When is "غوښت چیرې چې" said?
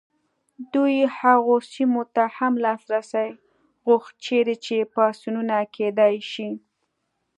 3.87-4.75